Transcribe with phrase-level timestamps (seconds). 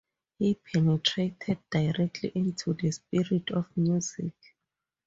[0.39, 4.33] He penetrated directly into the spirit of music.